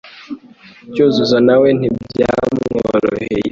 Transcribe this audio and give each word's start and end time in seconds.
Cyuzuzo 0.93 1.37
na 1.47 1.55
we 1.61 1.69
ntibyamworoheye 1.77 3.47